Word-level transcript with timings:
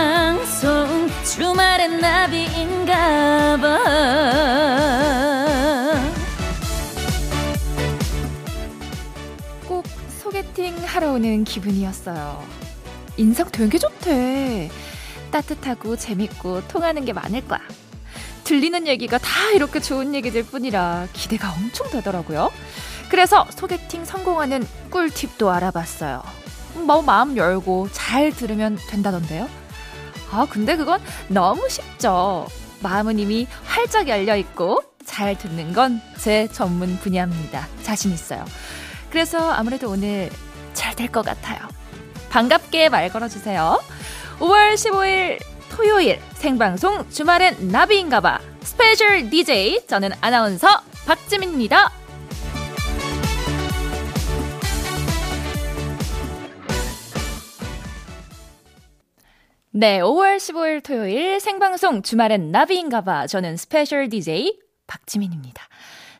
생방송 0.00 1.10
주말엔 1.24 2.00
나비인가 2.00 3.58
봐 3.58 3.70
꼭 9.68 9.84
소개팅 10.08 10.74
하러 10.86 11.12
오는 11.12 11.44
기분이었어요. 11.44 12.42
인상 13.18 13.46
되게 13.52 13.76
좋대. 13.78 14.70
따뜻하고 15.30 15.96
재밌고 15.96 16.66
통하는 16.66 17.04
게 17.04 17.12
많을 17.12 17.46
거야. 17.46 17.60
들리는 18.44 18.86
얘기가 18.86 19.18
다 19.18 19.50
이렇게 19.54 19.80
좋은 19.80 20.14
얘기들 20.14 20.44
뿐이라 20.44 21.08
기대가 21.12 21.52
엄청 21.52 21.90
되더라고요. 21.90 22.50
그래서 23.10 23.46
소개팅 23.50 24.04
성공하는 24.06 24.66
꿀팁도 24.90 25.50
알아봤어요. 25.50 26.22
뭐 26.86 27.02
마음 27.02 27.36
열고 27.36 27.88
잘 27.92 28.30
들으면 28.32 28.78
된다던데요. 28.88 29.48
아, 30.32 30.46
근데 30.48 30.76
그건 30.76 31.00
너무 31.28 31.68
쉽죠. 31.68 32.46
마음은 32.82 33.18
이미 33.18 33.46
활짝 33.64 34.08
열려 34.08 34.36
있고 34.36 34.82
잘 35.04 35.36
듣는 35.36 35.72
건 35.72 36.00
제 36.18 36.46
전문 36.52 36.98
분야입니다. 36.98 37.66
자신 37.82 38.12
있어요. 38.12 38.44
그래서 39.10 39.50
아무래도 39.52 39.88
오늘 39.90 40.28
잘 40.74 40.94
될 40.94 41.10
것 41.10 41.24
같아요. 41.24 41.58
반갑게 42.28 42.90
말 42.90 43.08
걸어주세요. 43.08 43.80
5월 44.38 44.74
15일 44.74 45.38
토요일 45.70 46.20
생방송 46.34 47.08
주말엔 47.10 47.68
나비인가봐 47.72 48.38
스페셜 48.62 49.30
DJ 49.30 49.86
저는 49.88 50.10
아나운서 50.20 50.68
박지민입니다. 51.06 51.90
네, 59.72 60.00
5월 60.00 60.38
15일 60.38 60.82
토요일 60.82 61.38
생방송 61.38 62.02
주말엔 62.02 62.50
나비인가봐. 62.50 63.28
저는 63.28 63.56
스페셜 63.56 64.08
DJ 64.08 64.58
박지민입니다. 64.88 65.62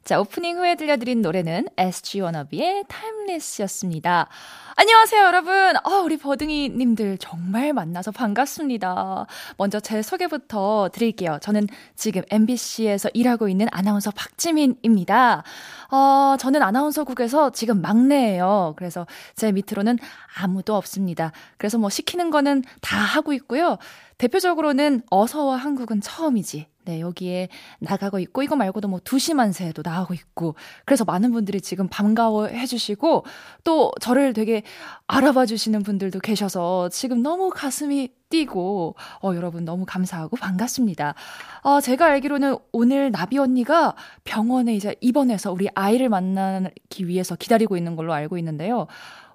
자, 0.02 0.18
오프닝 0.18 0.56
후에 0.56 0.76
들려드린 0.76 1.20
노래는 1.20 1.68
SG 1.76 2.20
워너비의 2.22 2.84
Timeless였습니다. 2.88 4.28
안녕하세요, 4.74 5.22
여러분. 5.22 5.76
어, 5.84 6.00
우리 6.02 6.16
버둥이님들 6.16 7.18
정말 7.18 7.74
만나서 7.74 8.10
반갑습니다. 8.10 9.26
먼저 9.58 9.78
제 9.78 10.00
소개부터 10.00 10.88
드릴게요. 10.92 11.38
저는 11.42 11.66
지금 11.96 12.22
MBC에서 12.30 13.10
일하고 13.12 13.48
있는 13.48 13.66
아나운서 13.70 14.10
박지민입니다. 14.10 15.44
어, 15.90 16.36
저는 16.40 16.62
아나운서국에서 16.62 17.50
지금 17.50 17.82
막내예요. 17.82 18.72
그래서 18.76 19.06
제 19.36 19.52
밑으로는 19.52 19.98
아무도 20.40 20.74
없습니다. 20.76 21.30
그래서 21.58 21.76
뭐 21.76 21.90
시키는 21.90 22.30
거는 22.30 22.64
다 22.80 22.96
하고 22.96 23.34
있고요. 23.34 23.76
대표적으로는 24.16 25.02
어서와 25.10 25.56
한국은 25.56 26.00
처음이지. 26.00 26.66
네, 26.90 27.00
여기에 27.00 27.48
나가고 27.78 28.18
있고, 28.18 28.42
이거 28.42 28.56
말고도 28.56 28.88
뭐 28.88 28.98
두시만세도 29.04 29.82
나오고 29.84 30.12
있고, 30.14 30.56
그래서 30.84 31.04
많은 31.04 31.30
분들이 31.30 31.60
지금 31.60 31.86
반가워 31.86 32.48
해 32.48 32.66
주시고, 32.66 33.24
또 33.62 33.92
저를 34.00 34.32
되게 34.32 34.64
알아봐 35.06 35.46
주시는 35.46 35.84
분들도 35.84 36.18
계셔서 36.18 36.88
지금 36.88 37.22
너무 37.22 37.50
가슴이 37.50 38.08
뛰고, 38.28 38.96
어, 39.22 39.34
여러분 39.36 39.64
너무 39.64 39.84
감사하고 39.86 40.36
반갑습니다. 40.36 41.14
어, 41.62 41.80
제가 41.80 42.06
알기로는 42.06 42.56
오늘 42.72 43.12
나비 43.12 43.38
언니가 43.38 43.94
병원에 44.24 44.74
이제 44.74 44.96
입원해서 45.00 45.52
우리 45.52 45.68
아이를 45.74 46.08
만나기 46.08 47.06
위해서 47.06 47.36
기다리고 47.36 47.76
있는 47.76 47.94
걸로 47.94 48.12
알고 48.12 48.36
있는데요. 48.38 48.88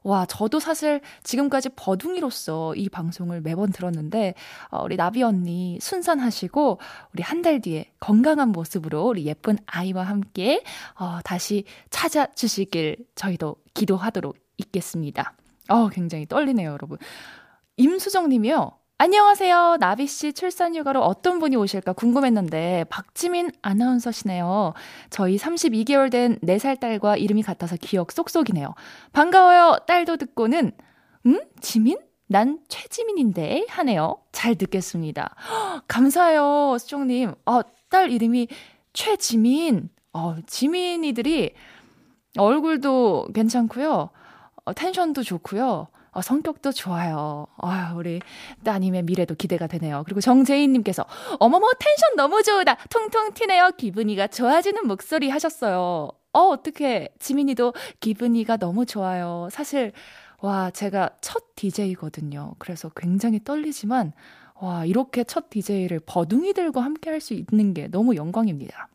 와, 0.05 0.25
저도 0.27 0.59
사실 0.59 1.01
지금까지 1.23 1.69
버둥이로서 1.75 2.75
이 2.75 2.89
방송을 2.89 3.41
매번 3.41 3.71
들었는데, 3.71 4.35
어, 4.69 4.83
우리 4.83 4.95
나비 4.97 5.23
언니 5.23 5.79
순산하시고, 5.81 6.79
우리 7.13 7.23
한 7.23 7.41
달 7.41 7.59
뒤에 7.59 7.91
건강한 7.99 8.49
모습으로 8.49 9.07
우리 9.07 9.25
예쁜 9.25 9.57
아이와 9.65 10.03
함께, 10.03 10.63
어, 10.99 11.19
다시 11.23 11.63
찾아주시길 11.89 12.97
저희도 13.15 13.55
기도하도록 13.73 14.35
있겠습니다. 14.57 15.33
어, 15.69 15.89
굉장히 15.89 16.27
떨리네요, 16.27 16.71
여러분. 16.71 16.99
임수정 17.77 18.29
님이요. 18.29 18.71
안녕하세요. 18.97 19.75
나비 19.81 20.07
씨 20.07 20.31
출산 20.31 20.73
휴가로 20.73 21.01
어떤 21.03 21.39
분이 21.39 21.57
오실까 21.57 21.91
궁금했는데, 21.93 22.85
박지민 22.89 23.51
아나운서시네요. 23.61 24.73
저희 25.09 25.35
32개월 25.35 26.09
된 26.09 26.39
4살 26.39 26.79
딸과 26.79 27.17
이름이 27.17 27.43
같아서 27.43 27.75
기억 27.75 28.13
쏙쏙이네요. 28.13 28.73
반가워요. 29.11 29.79
딸도 29.85 30.15
듣고는, 30.15 30.71
음? 31.25 31.41
지민? 31.59 31.97
난 32.27 32.59
최지민인데? 32.69 33.65
하네요. 33.67 34.15
잘 34.31 34.55
듣겠습니다. 34.55 35.35
허, 35.49 35.81
감사해요. 35.89 36.77
수정님. 36.79 37.33
어, 37.45 37.59
딸 37.89 38.11
이름이 38.11 38.47
최지민. 38.93 39.89
어, 40.13 40.37
지민이들이 40.47 41.51
얼굴도 42.37 43.27
괜찮고요. 43.35 44.09
어, 44.63 44.73
텐션도 44.73 45.23
좋고요. 45.23 45.87
어, 46.15 46.21
성격도 46.21 46.71
좋아요. 46.71 47.45
아, 47.57 47.93
우리 47.97 48.21
따님의 48.63 49.03
미래도 49.03 49.35
기대가 49.35 49.67
되네요. 49.67 50.03
그리고 50.05 50.21
정재인님께서 50.21 51.05
어머머 51.41 51.67
텐션 51.77 52.15
너무 52.15 52.41
좋으다. 52.41 52.75
통통 52.89 53.33
튀네요. 53.33 53.71
기분이가 53.77 54.27
좋아지는 54.27 54.87
목소리 54.87 55.29
하셨어요. 55.29 56.09
어, 56.31 56.39
어떻게 56.39 57.09
지민이도 57.19 57.73
기분이가 57.99 58.55
너무 58.57 58.85
좋아요. 58.85 59.49
사실 59.51 59.91
와, 60.39 60.71
제가 60.71 61.09
첫 61.19 61.43
DJ거든요. 61.57 62.55
그래서 62.59 62.89
굉장히 62.95 63.43
떨리지만 63.43 64.13
와, 64.61 64.85
이렇게 64.85 65.25
첫 65.25 65.49
DJ를 65.49 65.99
버둥이들과 66.05 66.79
함께 66.81 67.09
할 67.09 67.19
수 67.19 67.33
있는 67.33 67.73
게 67.73 67.87
너무 67.89 68.15
영광입니다. 68.15 68.87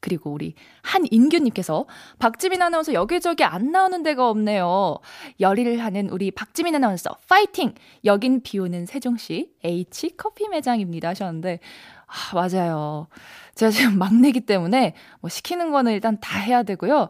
그리고 0.00 0.30
우리 0.32 0.54
한인규님께서 0.82 1.86
박지민 2.18 2.62
아나운서 2.62 2.92
여기저기 2.94 3.44
안 3.44 3.70
나오는 3.70 4.02
데가 4.02 4.28
없네요. 4.28 4.98
열일을 5.38 5.82
하는 5.82 6.08
우리 6.10 6.30
박지민 6.30 6.74
아나운서 6.74 7.16
파이팅! 7.28 7.74
여긴 8.04 8.42
비 8.42 8.58
오는 8.58 8.86
세종시 8.86 9.52
H 9.62 10.16
커피 10.16 10.48
매장입니다 10.48 11.10
하셨는데 11.10 11.60
아, 12.06 12.34
맞아요. 12.34 13.06
제가 13.54 13.70
지금 13.70 13.98
막내기 13.98 14.40
때문에 14.40 14.94
뭐 15.20 15.30
시키는 15.30 15.70
거는 15.70 15.92
일단 15.92 16.18
다 16.20 16.38
해야 16.40 16.62
되고요. 16.62 17.08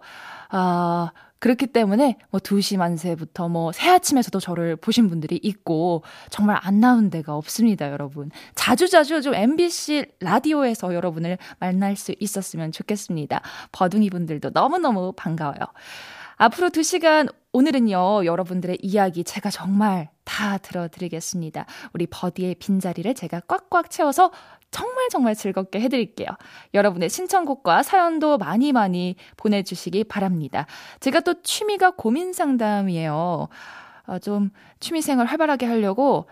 아, 0.50 1.10
그렇기 1.40 1.68
때문에 1.68 2.16
뭐 2.30 2.38
2시 2.38 2.76
만세부터 2.76 3.48
뭐 3.48 3.72
새아침에서도 3.72 4.38
저를 4.38 4.76
보신 4.76 5.08
분들이 5.08 5.40
있고 5.42 6.04
정말 6.28 6.58
안 6.62 6.80
나온 6.80 7.10
데가 7.10 7.34
없습니다, 7.34 7.90
여러분. 7.90 8.30
자주자주 8.54 9.22
좀 9.22 9.34
MBC 9.34 10.06
라디오에서 10.20 10.94
여러분을 10.94 11.38
만날 11.58 11.96
수 11.96 12.14
있었으면 12.20 12.72
좋겠습니다. 12.72 13.40
버둥이 13.72 14.10
분들도 14.10 14.50
너무너무 14.50 15.12
반가워요. 15.16 15.60
앞으로 16.36 16.68
2시간 16.70 17.32
오늘은요, 17.52 18.26
여러분들의 18.26 18.78
이야기 18.80 19.24
제가 19.24 19.50
정말 19.50 20.08
다 20.24 20.58
들어드리겠습니다. 20.58 21.66
우리 21.92 22.06
버디의 22.06 22.54
빈자리를 22.56 23.12
제가 23.14 23.40
꽉꽉 23.40 23.90
채워서 23.90 24.30
정말 24.70 25.08
정말 25.08 25.34
즐겁게 25.34 25.80
해드릴게요. 25.80 26.28
여러분의 26.74 27.10
신청곡과 27.10 27.82
사연도 27.82 28.38
많이 28.38 28.72
많이 28.72 29.16
보내주시기 29.36 30.04
바랍니다. 30.04 30.66
제가 31.00 31.20
또 31.20 31.42
취미가 31.42 31.92
고민 31.92 32.32
상담이에요. 32.32 33.48
아, 34.06 34.18
좀 34.20 34.50
취미생활 34.78 35.26
활발하게 35.26 35.66
하려고 35.66 36.28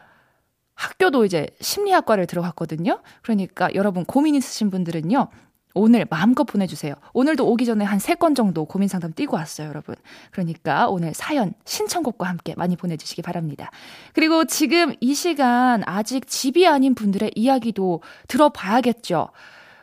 학교도 0.75 1.25
이제 1.25 1.49
심리학과를 1.61 2.29
들어갔거든요. 2.29 3.01
그러니까 3.23 3.69
여러분 3.75 4.05
고민 4.05 4.37
있으신 4.37 4.71
분들은요. 4.71 5.29
오늘 5.75 6.07
마음껏 6.09 6.45
보내주세요. 6.45 6.95
오늘도 7.13 7.47
오기 7.47 7.65
전에 7.65 7.85
한세건 7.85 8.35
정도 8.35 8.65
고민 8.65 8.89
상담 8.89 9.13
띄고 9.13 9.37
왔어요, 9.37 9.69
여러분. 9.69 9.95
그러니까 10.31 10.89
오늘 10.89 11.15
사연, 11.15 11.53
신청곡과 11.65 12.27
함께 12.27 12.55
많이 12.57 12.77
보내주시기 12.77 13.23
바랍니다. 13.23 13.71
그리고 14.13 14.45
지금 14.45 14.95
이 15.01 15.15
시간 15.15 15.83
아직 15.87 16.27
집이 16.27 16.67
아닌 16.67 16.95
분들의 16.95 17.33
이야기도 17.35 18.03
들어봐야겠죠. 18.29 19.29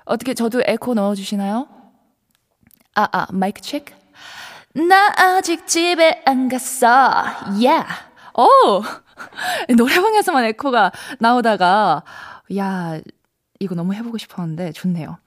어떻게 0.06 0.34
저도 0.34 0.62
에코 0.66 0.94
넣어주시나요? 0.94 1.68
아, 2.96 3.08
아, 3.12 3.28
마이크 3.32 3.62
체크. 3.62 3.94
나 4.74 5.14
아직 5.16 5.68
집에 5.68 6.22
안 6.26 6.50
갔어. 6.50 6.88
야. 6.88 7.46
Yeah. 7.54 7.88
오! 8.38 8.84
노래방에서만 9.78 10.44
에코가 10.46 10.92
나오다가, 11.20 12.04
야, 12.58 13.00
이거 13.60 13.76
너무 13.76 13.94
해보고 13.94 14.18
싶었는데 14.18 14.74
좋네요. 14.74 15.18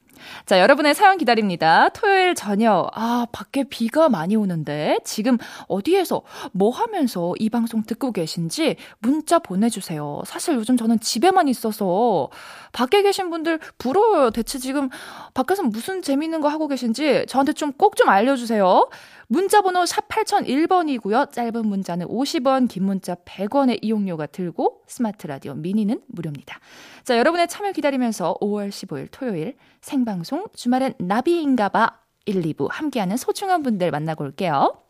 자, 0.47 0.59
여러분의 0.61 0.94
사연 0.94 1.19
기다립니다. 1.19 1.91
토요일 1.91 2.35
저녁, 2.35 2.91
아, 2.94 3.26
밖에 3.31 3.65
비가 3.65 4.09
많이 4.09 4.35
오는데, 4.35 4.99
지금 5.05 5.38
어디에서, 5.69 6.23
뭐 6.53 6.70
하면서 6.70 7.35
이 7.38 7.50
방송 7.50 7.82
듣고 7.82 8.11
계신지 8.12 8.76
문자 8.99 9.38
보내주세요. 9.38 10.23
사실 10.26 10.56
요즘 10.56 10.76
저는 10.76 10.99
집에만 10.99 11.47
있어서, 11.49 12.31
밖에 12.73 13.03
계신 13.03 13.31
분들 13.31 13.61
부러워요. 13.79 14.31
대체 14.31 14.59
지금 14.59 14.88
밖에서 15.35 15.62
무슨 15.62 16.03
재밌는 16.03 16.41
거 16.41 16.49
하고 16.49 16.69
계신지 16.69 17.25
저한테 17.29 17.53
좀 17.53 17.73
꼭좀 17.73 17.99
좀 17.99 18.09
알려주세요. 18.09 18.88
문자 19.31 19.61
번호 19.61 19.85
샵 19.85 20.09
8001번이고요. 20.09 21.31
짧은 21.33 21.67
문자는 21.67 22.09
50원, 22.09 22.67
긴 22.67 22.85
문자 22.85 23.15
100원의 23.15 23.79
이용료가 23.83 24.27
들고 24.27 24.83
스마트 24.87 25.27
라디오 25.27 25.55
미니는 25.55 26.01
무료입니다. 26.07 26.59
자, 27.05 27.19
여러분의 27.19 27.47
참여 27.47 27.73
기다리면서 27.73 28.39
5월 28.41 28.71
15일 28.71 29.09
토요일 29.11 29.57
생방송 29.83 30.47
주말엔 30.55 30.95
나비인가봐 30.99 32.01
1, 32.25 32.43
2부 32.43 32.69
함께하는 32.71 33.19
소중한 33.19 33.63
분들 33.63 33.91
만나고 33.91 34.25
올게요. 34.25 34.83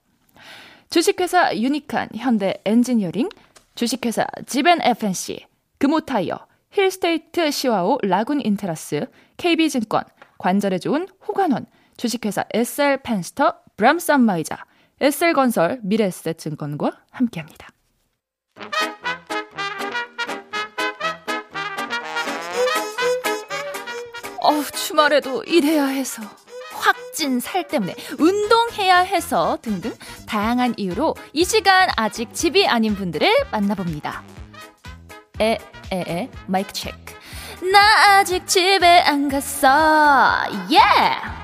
주식회사 0.88 1.56
유니칸 1.56 2.10
현대 2.14 2.62
엔지니어링, 2.64 3.28
주식회사 3.74 4.24
지벤 4.46 4.80
FNC, 4.82 5.46
금호타이어, 5.78 6.46
힐스테이트 6.70 7.50
시화호 7.50 7.98
라군 8.02 8.40
인테라스, 8.40 9.06
KB증권, 9.36 10.04
관절에 10.38 10.78
좋은 10.78 11.08
호관원, 11.26 11.66
주식회사 11.96 12.44
SL 12.54 13.02
펜스터, 13.02 13.67
브람스 13.78 14.10
안마의자, 14.10 14.56
SL건설, 15.00 15.78
미래에셋증권과 15.84 16.90
함께합니다. 17.12 17.68
어우, 24.40 24.64
주말에도 24.64 25.44
일해야 25.44 25.86
해서. 25.86 26.24
확진 26.72 27.38
살 27.38 27.68
때문에 27.68 27.94
운동해야 28.18 28.98
해서 28.98 29.58
등등 29.62 29.94
다양한 30.26 30.74
이유로 30.76 31.14
이 31.32 31.44
시간 31.44 31.88
아직 31.96 32.34
집이 32.34 32.66
아닌 32.66 32.96
분들을 32.96 33.28
만나봅니다. 33.52 34.24
에, 35.40 35.58
에, 35.92 36.00
에, 36.00 36.30
마이크 36.48 36.72
체크. 36.72 37.14
나 37.72 38.18
아직 38.18 38.44
집에 38.44 39.02
안 39.02 39.28
갔어. 39.28 39.68
예! 40.72 40.78
Yeah! 40.78 41.37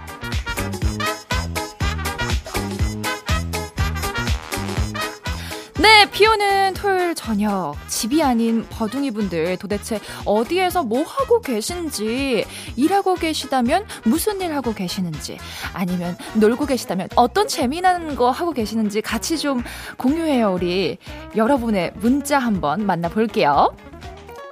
네, 5.85 6.09
비 6.11 6.27
오는 6.27 6.73
토요일 6.73 7.15
저녁. 7.15 7.75
집이 7.89 8.23
아닌 8.23 8.67
버둥이 8.71 9.11
분들 9.11 9.59
도대체 9.59 10.01
어디에서 10.25 10.83
뭐 10.83 11.03
하고 11.03 11.43
계신지, 11.43 12.47
일하고 12.75 13.17
계시다면 13.17 13.85
무슨 14.07 14.41
일 14.41 14.55
하고 14.55 14.73
계시는지, 14.73 15.37
아니면 15.75 16.17
놀고 16.37 16.65
계시다면 16.65 17.09
어떤 17.17 17.47
재미난 17.49 18.17
거 18.17 18.31
하고 18.31 18.53
계시는지 18.53 19.03
같이 19.03 19.37
좀 19.37 19.63
공유해요, 19.99 20.55
우리. 20.55 20.97
여러분의 21.37 21.93
문자 21.97 22.39
한번 22.39 22.87
만나볼게요. 22.87 23.77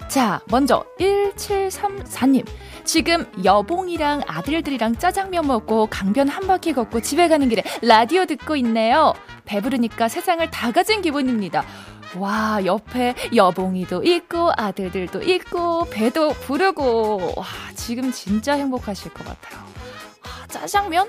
자, 0.09 0.43
먼저 0.51 0.85
1734님. 1.01 2.45
지금 2.85 3.25
여봉이랑 3.43 4.25
아들들이랑 4.27 4.97
짜장면 4.97 5.47
먹고 5.47 5.87
강변 5.87 6.29
한 6.29 6.47
바퀴 6.47 6.75
걷고 6.75 7.01
집에 7.01 7.29
가는 7.29 7.49
길에 7.49 7.63
라디오 7.81 8.27
듣고 8.27 8.57
있네요. 8.57 9.15
배부르니까 9.53 10.09
세상을 10.09 10.51
다 10.51 10.73
가진 10.73 11.03
기분입니다. 11.03 11.63
와, 12.17 12.65
옆에 12.65 13.15
여봉이도 13.35 14.03
있고, 14.05 14.51
아들들도 14.57 15.23
있고, 15.23 15.85
배도 15.91 16.31
부르고, 16.31 17.35
와, 17.37 17.45
지금 17.75 18.13
진짜 18.13 18.55
행복하실 18.55 19.13
것 19.13 19.27
같아요. 19.27 19.63
아, 20.25 20.47
짜장면? 20.49 21.09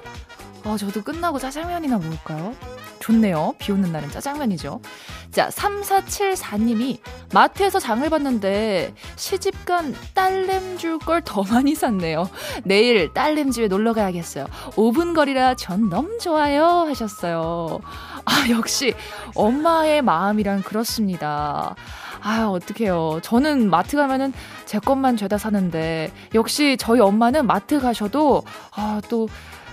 아, 0.63 0.77
저도 0.77 1.01
끝나고 1.01 1.39
짜장면이나 1.39 1.97
먹을까요? 1.97 2.55
좋네요. 2.99 3.53
비 3.59 3.73
오는 3.73 3.91
날은 3.91 4.09
짜장면이죠. 4.11 4.79
자, 5.29 5.49
3474님이 5.49 6.99
마트에서 7.33 7.79
장을 7.79 8.09
봤는데 8.09 8.93
시집간 9.17 9.93
딸냄 10.13 10.77
줄걸 10.77 11.23
더 11.25 11.43
많이 11.43 11.75
샀네요. 11.75 12.29
내일 12.63 13.13
딸냄 13.13 13.51
집에 13.51 13.67
놀러 13.67 13.91
가야겠어요. 13.91 14.45
5분 14.75 15.13
거리라 15.15 15.55
전 15.55 15.89
너무 15.89 16.17
좋아요. 16.17 16.63
하셨어요. 16.87 17.81
아, 18.23 18.49
역시 18.49 18.93
엄마의 19.35 20.01
마음이란 20.01 20.61
그렇습니다. 20.63 21.75
아, 22.23 22.47
어떡해요. 22.47 23.19
저는 23.21 23.69
마트 23.69 23.97
가면은 23.97 24.33
제 24.65 24.79
것만 24.79 25.17
죄다 25.17 25.37
사는데, 25.37 26.11
역시 26.33 26.77
저희 26.79 27.01
엄마는 27.01 27.45
마트 27.45 27.79
가셔도, 27.81 28.43
아, 28.71 29.01
또, 29.09 29.27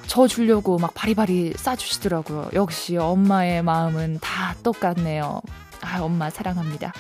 저 0.09 0.27
주려고 0.27 0.77
막 0.77 0.93
바리바리 0.93 1.53
싸주시더라고요. 1.57 2.51
역시 2.55 2.97
엄마의 2.97 3.63
마음은 3.63 4.19
다 4.21 4.57
똑같네요. 4.65 5.41
아, 5.83 6.01
엄마 6.01 6.29
사랑합니다. 6.29 6.93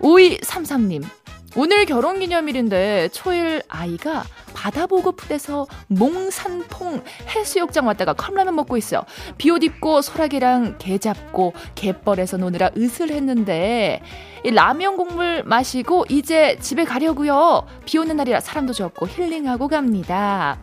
5233님. 0.00 1.02
오늘 1.56 1.84
결혼 1.86 2.18
기념일인데 2.18 3.10
초일 3.12 3.62
아이가 3.68 4.24
바다 4.54 4.86
보고 4.86 5.12
푸대서 5.12 5.66
몽산퐁 5.86 7.04
해수욕장 7.28 7.86
왔다가 7.86 8.12
컵라면 8.12 8.56
먹고 8.56 8.76
있어요. 8.76 9.02
비옷 9.38 9.62
입고 9.62 10.02
소라게랑 10.02 10.78
개 10.78 10.98
잡고 10.98 11.52
갯벌에서 11.76 12.38
노느라 12.38 12.70
으슬했는데 12.76 14.02
라면 14.52 14.96
국물 14.96 15.44
마시고 15.44 16.06
이제 16.08 16.58
집에 16.60 16.84
가려고요. 16.84 17.66
비 17.84 17.98
오는 17.98 18.16
날이라 18.16 18.40
사람도 18.40 18.72
적고 18.72 19.06
힐링하고 19.06 19.68
갑니다. 19.68 20.58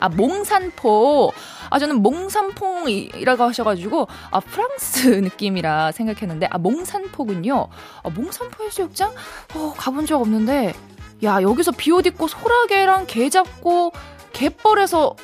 아, 0.00 0.08
몽산포. 0.10 1.32
아, 1.70 1.78
저는 1.78 2.02
몽산퐁이라고 2.02 3.44
하셔가지고, 3.44 4.08
아, 4.30 4.40
프랑스 4.40 5.08
느낌이라 5.22 5.92
생각했는데, 5.92 6.46
아, 6.50 6.58
몽산포군요. 6.58 7.68
아, 8.02 8.10
몽산포 8.10 8.64
해수욕장? 8.64 9.12
어, 9.54 9.74
가본 9.76 10.06
적 10.06 10.20
없는데, 10.20 10.74
야, 11.22 11.42
여기서 11.42 11.72
비옷 11.72 12.06
입고 12.06 12.28
소라게랑 12.28 13.06
게 13.06 13.28
잡고, 13.30 13.92
갯벌에서 14.32 15.14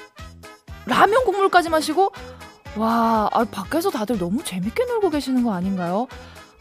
라면 0.87 1.25
국물까지 1.25 1.69
마시고, 1.69 2.13
와, 2.77 3.29
아, 3.33 3.45
밖에서 3.45 3.91
다들 3.91 4.19
너무 4.19 4.43
재밌게 4.45 4.85
놀고 4.85 5.11
계시는 5.11 5.43
거 5.45 5.53
아닌가요? 5.53 6.07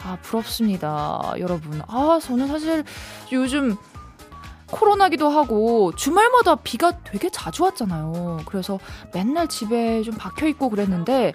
아, 0.03 0.17
부럽습니다. 0.21 1.33
여러분. 1.39 1.81
아, 1.87 2.19
저는 2.21 2.47
사실 2.47 2.83
요즘 3.31 3.75
코로나기도 4.71 5.30
하고 5.30 5.94
주말마다 5.95 6.56
비가 6.56 7.00
되게 7.04 7.30
자주 7.30 7.63
왔잖아요. 7.63 8.42
그래서 8.45 8.80
맨날 9.13 9.48
집에 9.48 10.01
좀 10.04 10.16
박혀 10.16 10.48
있고 10.48 10.69
그랬는데 10.69 11.33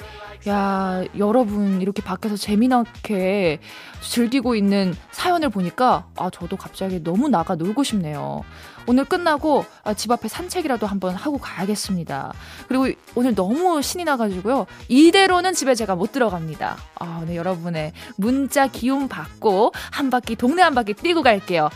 야, 0.49 1.03
여러분 1.19 1.81
이렇게 1.81 2.03
밖에서 2.03 2.37
재미나게 2.37 3.61
즐기고 4.01 4.55
있는 4.55 4.95
사연을 5.11 5.49
보니까 5.49 6.07
아, 6.17 6.31
저도 6.31 6.57
갑자기 6.57 7.03
너무 7.03 7.29
나가 7.29 7.55
놀고 7.55 7.83
싶네요. 7.83 8.43
오늘 8.87 9.05
끝나고 9.05 9.65
아, 9.83 9.95
집 9.95 10.11
앞에 10.11 10.29
산책이라도 10.29 10.87
한번 10.87 11.15
하고 11.15 11.39
가야겠습니다. 11.39 12.33
그리고 12.69 12.89
오늘 13.15 13.35
너무 13.35 13.81
신이 13.81 14.05
나가지고요. 14.05 14.67
이대로는 14.89 15.55
집에 15.55 15.75
제가 15.75 15.97
못 15.97 16.13
들어갑니다. 16.13 16.77
아, 16.97 17.25
네, 17.27 17.37
여러분의 17.37 17.93
문자 18.17 18.67
기운 18.67 19.09
받고 19.09 19.73
한 19.91 20.11
바퀴, 20.11 20.37
동네 20.37 20.63
한 20.63 20.75
바퀴 20.75 20.93
뛰고 20.93 21.23
갈게요. 21.23 21.71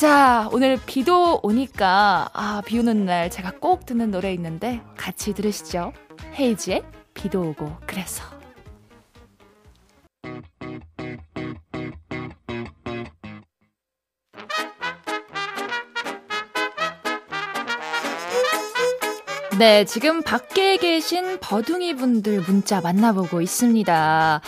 자, 0.00 0.48
오늘 0.50 0.78
비도 0.86 1.40
오니까, 1.42 2.30
아, 2.32 2.62
비 2.64 2.78
오는 2.78 3.04
날 3.04 3.30
제가 3.30 3.50
꼭 3.60 3.84
듣는 3.84 4.10
노래 4.10 4.32
있는데 4.32 4.80
같이 4.96 5.34
들으시죠. 5.34 5.92
헤이지의 6.38 6.82
비도 7.12 7.42
오고 7.50 7.70
그래서. 7.86 8.24
네, 19.58 19.84
지금 19.84 20.22
밖에 20.22 20.78
계신 20.78 21.38
버둥이 21.40 21.96
분들 21.96 22.40
문자 22.46 22.80
만나보고 22.80 23.42
있습니다. 23.42 24.40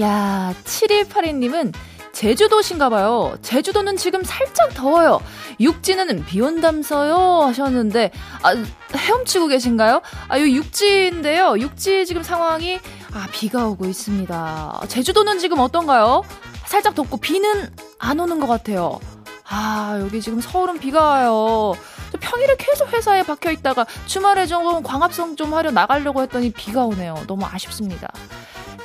야, 0.00 0.54
7182님은 0.64 1.72
제주도신가 2.16 2.88
봐요. 2.88 3.36
제주도는 3.42 3.98
지금 3.98 4.22
살짝 4.24 4.72
더워요. 4.72 5.20
육지는 5.60 6.24
비 6.24 6.40
온담서요 6.40 7.42
하셨는데 7.42 8.10
아, 8.42 8.54
헤엄치고 8.96 9.48
계신가요? 9.48 10.00
아, 10.28 10.38
이 10.38 10.56
육지인데요. 10.56 11.58
육지 11.58 12.06
지금 12.06 12.22
상황이 12.22 12.80
아, 13.12 13.26
비가 13.32 13.66
오고 13.66 13.84
있습니다. 13.84 14.80
제주도는 14.88 15.38
지금 15.38 15.58
어떤가요? 15.58 16.22
살짝 16.64 16.94
덥고 16.94 17.18
비는 17.18 17.70
안 17.98 18.18
오는 18.18 18.40
것 18.40 18.46
같아요. 18.46 18.98
아, 19.46 19.98
여기 20.00 20.22
지금 20.22 20.40
서울은 20.40 20.78
비가 20.78 21.04
와요. 21.04 21.74
평일에 22.18 22.56
계속 22.56 22.94
회사에 22.94 23.24
박혀 23.24 23.50
있다가 23.50 23.84
주말에 24.06 24.46
좀 24.46 24.82
광합성 24.82 25.36
좀 25.36 25.52
하려 25.52 25.70
나가려고 25.70 26.22
했더니 26.22 26.50
비가 26.50 26.86
오네요. 26.86 27.24
너무 27.26 27.44
아쉽습니다. 27.44 28.08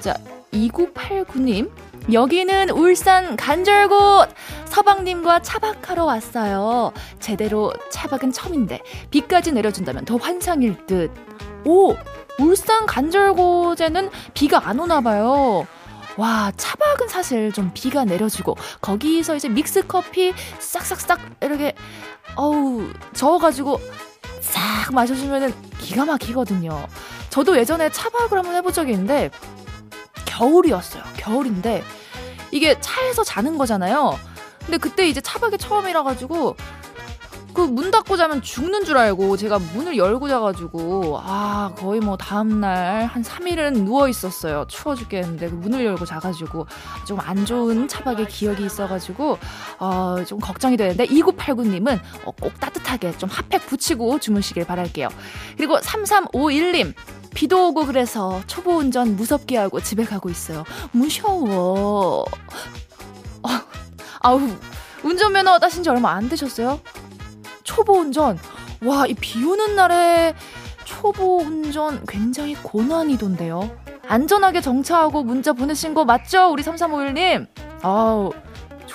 자, 0.01 0.15
2989님. 0.51 1.69
여기는 2.11 2.71
울산 2.71 3.35
간절곶 3.35 4.27
서방님과 4.65 5.41
차박하러 5.41 6.05
왔어요. 6.05 6.93
제대로 7.19 7.73
차박은 7.91 8.31
처음인데 8.31 8.81
비까지 9.11 9.51
내려준다면 9.51 10.05
더 10.05 10.17
환상일 10.17 10.85
듯. 10.87 11.11
오, 11.65 11.95
울산 12.39 12.85
간절곶에는 12.85 14.09
비가 14.33 14.67
안 14.67 14.79
오나 14.79 15.01
봐요. 15.01 15.67
와, 16.17 16.51
차박은 16.57 17.07
사실 17.07 17.51
좀 17.53 17.71
비가 17.73 18.03
내려주고 18.03 18.57
거기서 18.81 19.35
이제 19.35 19.47
믹스 19.47 19.87
커피 19.87 20.33
싹싹싹 20.59 21.19
이렇게 21.41 21.73
어우, 22.35 22.89
저어 23.13 23.37
가지고 23.37 23.79
싹 24.41 24.93
마셔주면은 24.93 25.53
기가 25.79 26.05
막히거든요. 26.05 26.87
저도 27.29 27.57
예전에 27.57 27.89
차박을 27.89 28.39
한번 28.39 28.55
해본 28.55 28.73
적이 28.73 28.91
있는데 28.93 29.29
겨울이었어요. 30.41 31.03
겨울인데 31.17 31.83
이게 32.51 32.79
차에서 32.79 33.23
자는 33.23 33.57
거잖아요. 33.59 34.17
근데 34.65 34.77
그때 34.77 35.07
이제 35.07 35.21
차박이 35.21 35.57
처음이라 35.57 36.03
가지고 36.03 36.55
그 37.53 37.67
문 37.67 37.91
닫고 37.91 38.15
자면 38.15 38.41
죽는 38.41 38.85
줄 38.85 38.97
알고 38.97 39.35
제가 39.35 39.59
문을 39.59 39.97
열고 39.97 40.29
자가지고 40.29 41.19
아 41.21 41.73
거의 41.77 41.99
뭐 41.99 42.15
다음날 42.15 43.05
한 43.05 43.23
3일은 43.23 43.83
누워 43.83 44.07
있었어요 44.07 44.63
추워 44.69 44.95
죽겠는데 44.95 45.49
그 45.49 45.55
문을 45.55 45.83
열고 45.85 46.05
자가지고 46.05 46.65
좀 47.05 47.19
안 47.19 47.45
좋은 47.45 47.87
차박의 47.89 48.27
기억이 48.29 48.65
있어가지고 48.65 49.37
어, 49.79 50.15
좀 50.25 50.39
걱정이 50.39 50.77
되는데 50.77 51.05
2989님은 51.07 51.99
어, 52.23 52.31
꼭 52.31 52.57
따뜻하게 52.59 53.17
좀 53.17 53.29
핫팩 53.29 53.67
붙이고 53.67 54.19
주무시길 54.19 54.65
바랄게요 54.65 55.09
그리고 55.57 55.77
3351님 55.77 56.93
비도 57.33 57.69
오고 57.69 57.85
그래서 57.85 58.41
초보 58.47 58.77
운전 58.77 59.15
무섭게 59.15 59.57
하고 59.57 59.79
집에 59.81 60.03
가고 60.05 60.29
있어요 60.29 60.63
무서워 60.91 62.25
어, 63.43 63.49
아우 64.19 64.39
운전면허 65.03 65.59
따신 65.59 65.81
지 65.83 65.89
얼마 65.89 66.11
안 66.11 66.29
되셨어요? 66.29 66.79
초보 67.63 67.93
운전. 67.93 68.37
와, 68.83 69.07
이 69.07 69.13
비 69.13 69.43
오는 69.43 69.75
날에 69.75 70.35
초보 70.83 71.37
운전 71.39 72.03
굉장히 72.07 72.53
고난이던데요. 72.55 73.75
안전하게 74.07 74.61
정차하고 74.61 75.23
문자 75.23 75.53
보내신 75.53 75.93
거 75.95 76.05
맞죠? 76.05 76.51
우리 76.51 76.61
3351님. 76.63 77.47
아우, 77.81 78.31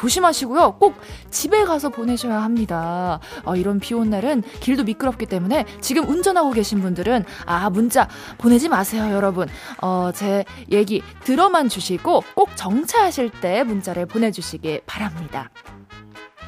조심하시고요. 0.01 0.77
꼭 0.79 0.95
집에 1.31 1.65
가서 1.65 1.89
보내셔야 1.89 2.43
합니다. 2.43 3.19
어, 3.45 3.57
이런 3.57 3.81
비 3.81 3.97
온 3.97 4.11
날은 4.11 4.43
길도 4.61 4.85
미끄럽기 4.85 5.25
때문에 5.25 5.65
지금 5.81 6.07
운전하고 6.07 6.51
계신 6.51 6.83
분들은 6.83 7.25
아 7.47 7.71
문자 7.71 8.09
보내지 8.37 8.69
마세요, 8.69 9.11
여러분. 9.11 9.49
어, 9.81 10.11
제 10.15 10.45
얘기 10.71 11.03
들어만 11.25 11.71
주시고 11.71 12.23
꼭 12.35 12.51
정차하실 12.57 13.31
때 13.41 13.65
문자를 13.65 14.05
보내주시길 14.07 14.83
바랍니다. 14.85 15.51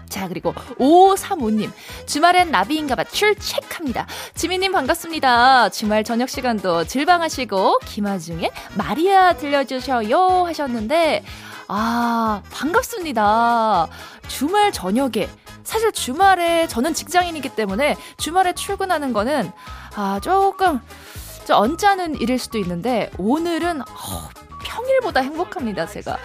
자, 0.09 0.27
그리고 0.27 0.53
5535님. 0.79 1.71
주말엔 2.07 2.51
나비인가봐 2.51 3.05
출첵합니다. 3.05 4.07
지민님 4.35 4.73
반갑습니다. 4.73 5.69
주말 5.69 6.03
저녁 6.03 6.31
시간도 6.31 6.85
질방하시고, 6.85 7.81
김아중의 7.85 8.51
마리아 8.75 9.35
들려주셔요 9.35 10.45
하셨는데, 10.47 11.23
아, 11.69 12.43
반갑습니다. 12.51 13.89
주말 14.27 14.73
저녁에. 14.73 15.29
사실 15.65 15.93
주말에 15.93 16.67
저는 16.67 16.95
직장인이기 16.95 17.51
때문에 17.51 17.95
주말에 18.17 18.55
출근하는 18.55 19.13
거는, 19.13 19.53
아, 19.95 20.19
조금, 20.23 20.81
좀 21.47 21.57
언짢은 21.57 22.21
일일 22.23 22.39
수도 22.39 22.57
있는데, 22.57 23.11
오늘은, 23.19 23.83
어, 23.83 23.85
평일보다 24.65 25.21
행복합니다, 25.21 25.87
제가. 25.87 26.17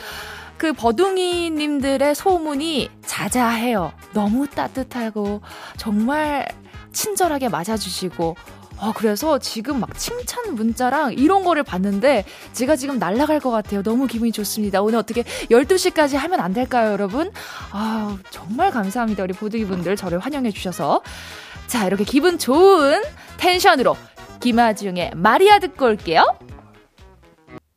그 0.57 0.71
버둥이님들의 0.71 2.15
소문이 2.15 2.89
자자해요. 3.05 3.91
너무 4.13 4.47
따뜻하고 4.47 5.41
정말 5.75 6.47
친절하게 6.93 7.49
맞아주시고 7.49 8.37
어, 8.83 8.91
그래서 8.93 9.39
지금 9.39 9.79
막 9.79 9.97
칭찬 9.97 10.55
문자랑 10.55 11.13
이런 11.13 11.45
거를 11.45 11.63
봤는데 11.63 12.25
제가 12.51 12.75
지금 12.75 12.99
날아갈 12.99 13.39
것 13.39 13.49
같아요. 13.49 13.81
너무 13.81 14.07
기분이 14.07 14.33
좋습니다. 14.33 14.81
오늘 14.81 14.99
어떻게 14.99 15.23
12시까지 15.23 16.17
하면 16.17 16.41
안 16.41 16.53
될까요, 16.53 16.91
여러분? 16.91 17.31
아, 17.71 18.17
정말 18.29 18.71
감사합니다. 18.71 19.23
우리 19.23 19.31
보드기 19.33 19.65
분들 19.65 19.95
저를 19.95 20.19
환영해 20.19 20.51
주셔서. 20.51 21.01
자, 21.67 21.87
이렇게 21.87 22.03
기분 22.03 22.37
좋은 22.37 23.01
텐션으로 23.37 23.95
김아중의 24.41 25.11
마리아 25.15 25.59
듣고 25.59 25.85
올게요. 25.85 26.37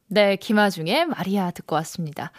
네, 0.09 0.35
김아중의 0.35 1.07
마리아 1.07 1.53
듣고 1.53 1.77
왔습니다. 1.77 2.33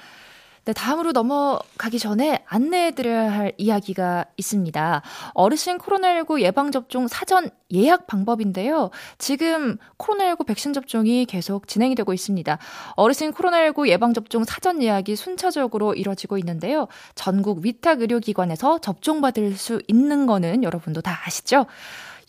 네, 0.67 0.73
다음으로 0.73 1.13
넘어가기 1.13 1.97
전에 1.97 2.43
안내해드려야 2.45 3.31
할 3.31 3.53
이야기가 3.57 4.25
있습니다. 4.35 5.01
어르신 5.33 5.77
코로나19 5.77 6.41
예방접종 6.41 7.07
사전 7.07 7.49
예약 7.71 8.05
방법인데요. 8.05 8.89
지금 9.17 9.77
코로나19 9.97 10.45
백신 10.45 10.73
접종이 10.73 11.23
계속 11.23 11.69
진행이 11.69 11.95
되고 11.95 12.13
있습니다. 12.13 12.57
어르신 12.97 13.31
코로나19 13.31 13.87
예방접종 13.87 14.43
사전 14.43 14.83
예약이 14.83 15.15
순차적으로 15.15 15.93
이뤄지고 15.93 16.37
있는데요. 16.39 16.89
전국 17.15 17.59
위탁 17.63 18.01
의료기관에서 18.01 18.79
접종받을 18.79 19.55
수 19.55 19.81
있는 19.87 20.25
거는 20.25 20.63
여러분도 20.63 20.99
다 20.99 21.17
아시죠? 21.25 21.65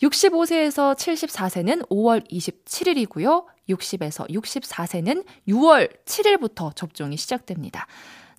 65세에서 0.01 0.95
74세는 0.95 1.89
5월 1.89 2.25
27일이고요. 2.31 3.43
60에서 3.67 4.29
64세는 4.29 5.25
6월 5.49 5.89
7일부터 6.05 6.73
접종이 6.73 7.17
시작됩니다. 7.17 7.85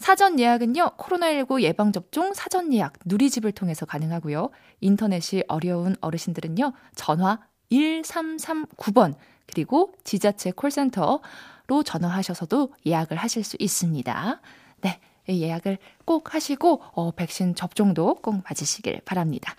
사전 0.00 0.40
예약은요, 0.40 0.92
코로나19 0.96 1.60
예방접종 1.60 2.32
사전 2.32 2.72
예약 2.72 2.94
누리집을 3.04 3.52
통해서 3.52 3.84
가능하고요. 3.84 4.48
인터넷이 4.80 5.42
어려운 5.46 5.94
어르신들은요, 6.00 6.72
전화 6.94 7.38
1339번, 7.70 9.14
그리고 9.46 9.92
지자체 10.02 10.52
콜센터로 10.52 11.82
전화하셔서도 11.84 12.72
예약을 12.86 13.18
하실 13.18 13.44
수 13.44 13.56
있습니다. 13.60 14.40
네. 14.80 15.00
예약을 15.28 15.76
꼭 16.06 16.34
하시고, 16.34 16.82
어, 16.92 17.10
백신 17.10 17.54
접종도 17.54 18.16
꼭 18.16 18.42
맞으시길 18.42 19.02
바랍니다. 19.04 19.54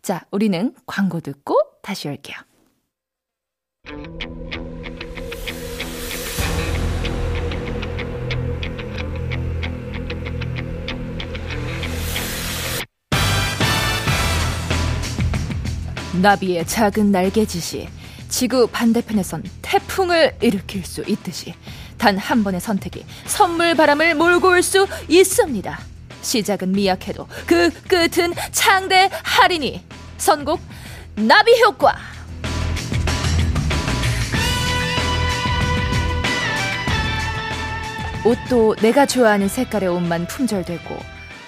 자, 0.00 0.24
우리는 0.30 0.74
광고 0.86 1.20
듣고 1.20 1.60
다시 1.82 2.08
올게요. 2.08 2.38
나비의 16.22 16.66
작은 16.66 17.10
날개짓이 17.10 17.88
지구 18.28 18.68
반대편에선 18.68 19.42
태풍을 19.60 20.36
일으킬 20.40 20.84
수 20.84 21.02
있듯이 21.06 21.54
단 21.98 22.16
한 22.16 22.42
번의 22.44 22.60
선택이 22.60 23.04
선물 23.26 23.74
바람을 23.74 24.14
몰고 24.14 24.48
올 24.48 24.62
수 24.62 24.86
있습니다. 25.08 25.78
시작은 26.22 26.70
미약해도 26.72 27.26
그 27.46 27.70
끝은 27.88 28.32
창대하리니 28.52 29.84
선곡 30.18 30.60
나비 31.16 31.60
효과 31.62 31.96
옷도 38.24 38.76
내가 38.76 39.04
좋아하는 39.06 39.48
색깔의 39.48 39.88
옷만 39.88 40.26
품절되고 40.28 40.96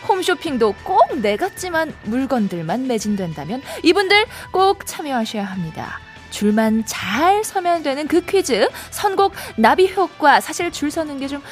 홈쇼핑도 0.08 0.75
꼭내 0.84 1.37
같지만 1.37 1.94
물건들만 2.04 2.87
매진된다면 2.87 3.62
이분들 3.82 4.26
꼭 4.52 4.87
참여하셔야 4.87 5.44
합니다. 5.44 5.99
줄만 6.30 6.84
잘 6.87 7.44
서면 7.44 7.82
되는 7.82 8.08
그 8.08 8.20
퀴즈 8.20 8.68
선곡 8.90 9.32
나비 9.56 9.92
효과 9.94 10.40
사실 10.40 10.70
줄 10.73 10.90
서는 10.90 11.18
게 11.20 11.28
좀 11.28 11.42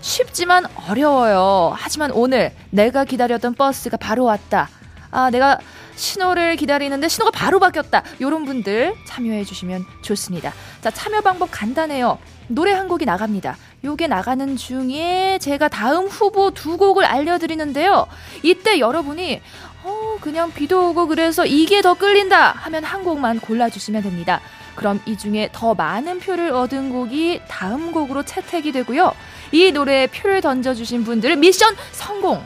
쉽지만 0.00 0.64
어려워요. 0.88 1.74
하지만 1.76 2.12
오늘 2.12 2.52
내가 2.70 3.04
기다렸던 3.04 3.54
버스가 3.54 3.96
바로 3.96 4.24
왔다. 4.24 4.68
아, 5.10 5.28
내가 5.30 5.58
신호를 5.96 6.54
기다리는데 6.54 7.08
신호가 7.08 7.32
바로 7.32 7.58
바뀌었다. 7.58 8.04
요런 8.20 8.44
분들 8.44 8.94
참여해 9.08 9.44
주시면 9.44 9.84
좋습니다. 10.02 10.52
자, 10.80 10.90
참여 10.92 11.22
방법 11.22 11.48
간단해요. 11.50 12.18
노래 12.48 12.72
한 12.72 12.88
곡이 12.88 13.04
나갑니다. 13.04 13.56
요게 13.84 14.08
나가는 14.08 14.56
중에 14.56 15.38
제가 15.40 15.68
다음 15.68 16.06
후보 16.06 16.50
두 16.50 16.76
곡을 16.76 17.04
알려드리는데요. 17.04 18.06
이때 18.42 18.78
여러분이 18.80 19.40
어, 19.84 20.18
그냥 20.20 20.52
비도 20.52 20.90
오고 20.90 21.06
그래서 21.08 21.46
이게 21.46 21.80
더 21.80 21.94
끌린다 21.94 22.50
하면 22.52 22.84
한 22.84 23.04
곡만 23.04 23.40
골라주시면 23.40 24.02
됩니다. 24.02 24.40
그럼 24.74 25.00
이 25.06 25.16
중에 25.16 25.48
더 25.52 25.74
많은 25.74 26.20
표를 26.20 26.52
얻은 26.52 26.90
곡이 26.90 27.42
다음 27.48 27.92
곡으로 27.92 28.22
채택이 28.22 28.72
되고요. 28.72 29.12
이 29.52 29.72
노래에 29.72 30.06
표를 30.08 30.40
던져주신 30.40 31.04
분들 31.04 31.36
미션 31.36 31.74
성공! 31.92 32.42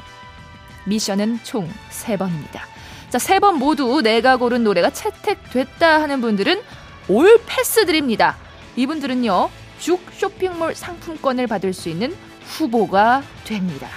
미션은 0.85 1.41
총 1.43 1.69
3번입니다. 1.91 2.61
자, 3.11 3.19
세번 3.19 3.59
모두 3.59 4.01
내가 4.03 4.37
고른 4.37 4.65
노래가 4.65 4.91
채택됐다 4.91 6.01
하는 6.01 6.21
분들은 6.21 6.63
올 7.09 7.41
패스 7.47 7.85
드립니다. 7.85 8.37
이분들은요, 8.77 9.51
죽 9.83 10.01
쇼핑몰 10.13 10.77
상품권을 10.77 11.49
받을 11.49 11.73
수 11.73 11.89
있는 11.89 12.15
후보가 12.45 13.25
됩니다. 13.43 13.89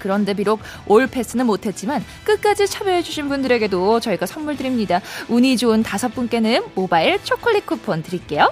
그런데 0.00 0.34
비록 0.34 0.60
올 0.86 1.06
패스는 1.06 1.46
못했지만 1.46 2.04
끝까지 2.24 2.66
참여해주신 2.66 3.28
분들에게도 3.28 4.00
저희가 4.00 4.26
선물 4.26 4.56
드립니다. 4.56 5.00
운이 5.28 5.56
좋은 5.56 5.84
다섯 5.84 6.08
분께는 6.08 6.64
모바일 6.74 7.22
초콜릿 7.22 7.64
쿠폰 7.64 8.02
드릴게요. 8.02 8.50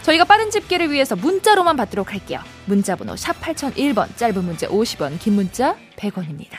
저희가 0.00 0.24
빠른 0.24 0.50
집계를 0.50 0.90
위해서 0.90 1.14
문자로만 1.14 1.76
받도록 1.76 2.12
할게요. 2.12 2.40
문자번호 2.64 3.14
샵 3.16 3.38
8001번, 3.40 4.16
짧은 4.16 4.44
문자 4.44 4.66
50원, 4.68 5.18
긴 5.20 5.34
문자 5.34 5.76
100원입니다. 5.96 6.56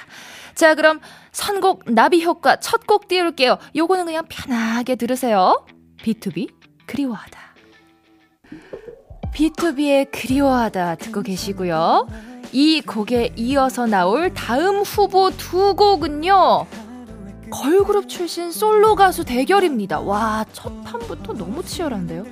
자, 0.54 0.76
그럼 0.76 1.00
선곡 1.32 1.92
나비 1.92 2.24
효과 2.24 2.60
첫 2.60 2.86
곡 2.86 3.08
띄울게요. 3.08 3.58
요거는 3.76 4.06
그냥 4.06 4.26
편하게 4.30 4.96
들으세요. 4.96 5.66
B2B 6.04 6.50
그리워하다. 6.86 7.53
B2B의 9.34 10.10
그리워하다 10.12 10.96
듣고 10.96 11.22
계시고요. 11.22 12.08
이 12.52 12.82
곡에 12.82 13.34
이어서 13.36 13.88
나올 13.88 14.34
다음 14.34 14.82
후보 14.82 15.32
두 15.32 15.76
곡은요. 15.76 16.68
걸그룹 17.50 18.08
출신 18.08 18.52
솔로 18.52 18.96
가수 18.96 19.24
대결입니다. 19.24 20.00
와, 20.00 20.46
첫 20.54 20.84
판부터 20.84 21.34
너무 21.34 21.64
치열한데요. 21.64 22.26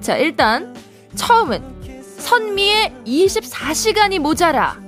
자, 0.00 0.16
일단 0.16 0.74
처음은 1.14 1.82
선미의 2.18 2.92
24시간이 3.06 4.18
모자라. 4.18 4.80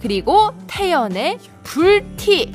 그리고 0.00 0.52
태연의 0.66 1.38
불티. 1.64 2.52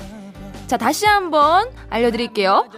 자, 0.68 0.78
다시 0.78 1.06
한번 1.06 1.70
알려드릴게요. 1.90 2.70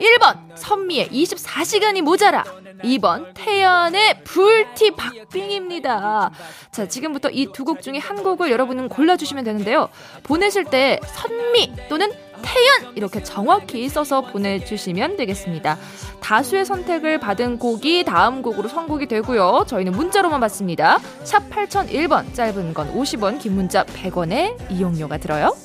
1번, 0.00 0.38
선미의 0.56 1.10
24시간이 1.10 2.02
모자라. 2.02 2.44
2번, 2.84 3.32
태연의 3.34 4.22
불티 4.24 4.92
박빙입니다. 4.92 6.30
자, 6.70 6.86
지금부터 6.88 7.30
이 7.30 7.46
두 7.52 7.64
곡 7.64 7.82
중에 7.82 7.98
한 7.98 8.22
곡을 8.22 8.50
여러분은 8.50 8.88
골라주시면 8.88 9.44
되는데요. 9.44 9.88
보내실 10.22 10.64
때 10.64 11.00
선미 11.04 11.72
또는 11.88 12.12
태연 12.42 12.94
이렇게 12.96 13.22
정확히 13.22 13.88
써서 13.88 14.20
보내주시면 14.20 15.16
되겠습니다. 15.16 15.78
다수의 16.20 16.64
선택을 16.64 17.18
받은 17.18 17.58
곡이 17.58 18.04
다음 18.04 18.42
곡으로 18.42 18.68
선곡이 18.68 19.06
되고요. 19.08 19.64
저희는 19.66 19.92
문자로만 19.92 20.40
받습니다. 20.40 20.98
샵 21.24 21.48
8001번 21.50 22.34
짧은 22.34 22.74
건 22.74 22.92
50원 22.94 23.40
긴 23.40 23.54
문자 23.54 23.84
100원에 23.84 24.54
이용료가 24.70 25.18
들어요. 25.18 25.56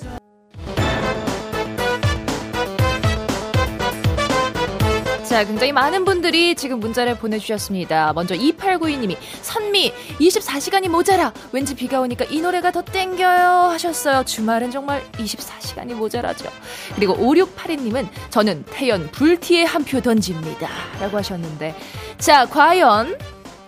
자, 5.32 5.46
굉장히 5.46 5.72
많은 5.72 6.04
분들이 6.04 6.56
지금 6.56 6.82
문자를 6.82 7.18
보내주셨습니다. 7.18 8.12
먼저 8.12 8.36
2892님이 8.36 9.16
선미 9.42 9.94
24시간이 10.20 10.90
모자라 10.90 11.32
왠지 11.54 11.74
비가 11.74 12.02
오니까 12.02 12.26
이 12.30 12.42
노래가 12.42 12.70
더 12.72 12.82
땡겨요 12.82 13.70
하셨어요. 13.70 14.26
주말은 14.26 14.72
정말 14.72 15.02
24시간이 15.14 15.94
모자라죠. 15.94 16.50
그리고 16.96 17.16
5682님은 17.16 18.10
저는 18.30 18.66
태연 18.72 19.10
불티에 19.12 19.64
한 19.64 19.86
표 19.86 20.02
던집니다 20.02 20.68
라고 21.00 21.16
하셨는데 21.16 21.76
자, 22.18 22.46
과연 22.46 23.18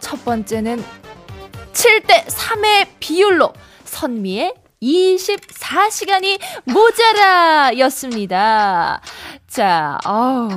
첫 0.02 0.26
번째는 0.26 0.84
7대 1.72 2.26
3의 2.26 2.88
비율로 3.00 3.54
선미의 3.86 4.54
24시간이 4.82 6.40
모자라 6.66 7.72
였습니다. 7.80 9.02
자, 9.54 10.00
어우. 10.06 10.50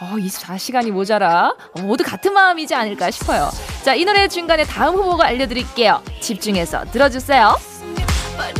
어, 0.00 0.16
24시간이 0.16 0.90
모자라. 0.90 1.54
어, 1.76 1.80
모두 1.82 2.02
같은 2.02 2.32
마음이지 2.32 2.74
않을까 2.74 3.12
싶어요. 3.12 3.48
자, 3.84 3.94
이 3.94 4.04
노래 4.04 4.26
중간에 4.26 4.64
다음 4.64 4.96
후보가 4.96 5.26
알려드릴게요. 5.26 6.02
집중해서 6.20 6.86
들어주세요. 6.86 7.56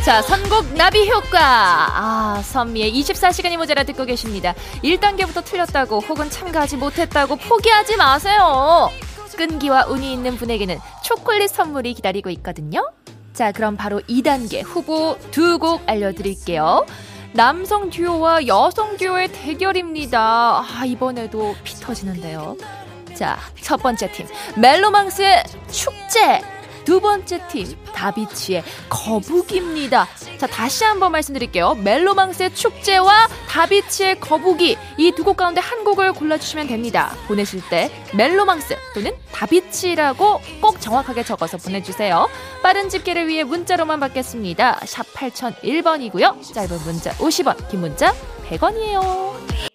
자, 0.05 0.21
선곡 0.21 0.73
나비 0.75 1.09
효과. 1.09 1.37
아, 1.41 2.41
선미의 2.45 2.93
24시간이 2.93 3.57
모자라 3.57 3.83
듣고 3.83 4.05
계십니다. 4.05 4.53
1단계부터 4.83 5.43
틀렸다고 5.43 5.99
혹은 5.99 6.29
참가하지 6.29 6.77
못했다고 6.77 7.35
포기하지 7.35 7.97
마세요. 7.97 8.89
끈기와 9.35 9.87
운이 9.87 10.13
있는 10.13 10.37
분에게는 10.37 10.79
초콜릿 11.03 11.49
선물이 11.49 11.95
기다리고 11.95 12.29
있거든요. 12.29 12.87
자, 13.33 13.51
그럼 13.51 13.75
바로 13.75 13.99
2단계 14.01 14.63
후보 14.63 15.17
두 15.31 15.57
곡 15.57 15.81
알려드릴게요. 15.87 16.85
남성 17.33 17.89
듀오와 17.89 18.45
여성 18.45 18.95
듀오의 18.97 19.29
대결입니다. 19.29 20.19
아, 20.59 20.85
이번에도 20.85 21.55
피 21.63 21.73
터지는데요. 21.75 22.55
자, 23.15 23.39
첫 23.59 23.77
번째 23.77 24.11
팀. 24.11 24.27
멜로망스의 24.55 25.43
축제. 25.71 26.41
두 26.85 26.99
번째 26.99 27.47
팀 27.47 27.77
다비치의 27.93 28.63
거북입니다. 28.89 30.07
자 30.37 30.47
다시 30.47 30.83
한번 30.83 31.11
말씀드릴게요. 31.11 31.75
멜로망스의 31.75 32.53
축제와 32.55 33.27
다비치의 33.49 34.19
거북이 34.19 34.77
이 34.97 35.11
두 35.11 35.23
곡 35.23 35.37
가운데 35.37 35.61
한 35.61 35.83
곡을 35.83 36.13
골라주시면 36.13 36.67
됩니다. 36.67 37.15
보내실 37.27 37.61
때 37.69 37.89
멜로망스 38.13 38.75
또는 38.93 39.11
다비치라고 39.31 40.41
꼭 40.61 40.81
정확하게 40.81 41.23
적어서 41.23 41.57
보내주세요. 41.57 42.27
빠른 42.61 42.89
집계를 42.89 43.27
위해 43.27 43.43
문자로만 43.43 43.99
받겠습니다. 43.99 44.81
샵 44.85 45.05
8001번이고요. 45.13 46.53
짧은 46.53 46.77
문자 46.85 47.11
50원, 47.13 47.69
긴 47.69 47.81
문자 47.81 48.13
100원이에요. 48.49 49.72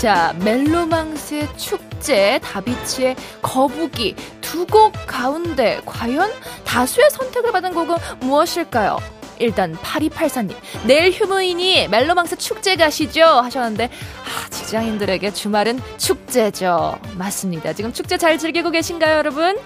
자, 0.00 0.32
멜로망스의 0.38 1.48
축제, 1.56 2.38
다비치의 2.42 3.16
거북이 3.42 4.14
두 4.40 4.64
곡 4.66 4.92
가운데 5.06 5.80
과연 5.86 6.30
다수의 6.64 7.10
선택을 7.10 7.52
받은 7.52 7.72
곡은 7.74 7.96
무엇일까요? 8.20 8.98
일단 9.38 9.76
8284님 9.76 10.54
내일 10.84 11.10
휴무이니 11.12 11.88
멜로망스 11.88 12.36
축제 12.36 12.74
가시죠 12.76 13.22
하셨는데 13.24 13.84
아, 13.84 14.50
직장인들에게 14.50 15.32
주말은 15.32 15.80
축제죠 15.96 16.98
맞습니다 17.16 17.72
지금 17.72 17.92
축제 17.92 18.18
잘 18.18 18.36
즐기고 18.36 18.70
계신가요 18.70 19.18
여러분? 19.18 19.58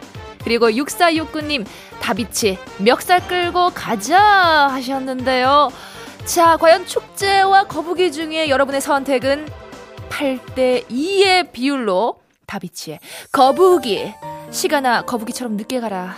그리고 0.44 0.68
6469님 0.70 1.64
다비치 2.00 2.58
멱살 2.78 3.26
끌고 3.28 3.70
가자 3.70 4.18
하셨는데요 4.20 5.70
자 6.26 6.56
과연 6.58 6.86
축제와 6.86 7.64
거북이 7.64 8.12
중에 8.12 8.48
여러분의 8.50 8.80
선택은 8.82 9.48
8대 10.12 10.86
2의 10.88 11.52
비율로 11.52 12.20
다비치의 12.46 13.00
거북이. 13.32 14.12
시간아 14.50 15.02
거북이처럼 15.06 15.56
늦게 15.56 15.80
가라. 15.80 16.14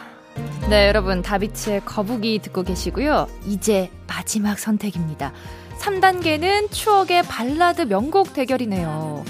네 0.68 0.88
여러분 0.88 1.22
다비치의 1.22 1.84
거북이 1.84 2.40
듣고 2.40 2.64
계시고요. 2.64 3.28
이제 3.46 3.90
마지막 4.08 4.58
선택입니다. 4.58 5.32
3단계는 5.78 6.72
추억의 6.72 7.22
발라드 7.24 7.82
명곡 7.82 8.32
대결이네요. 8.32 9.24